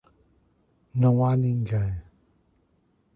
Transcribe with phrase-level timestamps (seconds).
[0.95, 1.91] Não há ninguém.